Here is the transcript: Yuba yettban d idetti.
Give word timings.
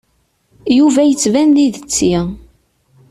Yuba 0.77 1.01
yettban 1.05 1.49
d 1.55 1.57
idetti. 1.65 2.15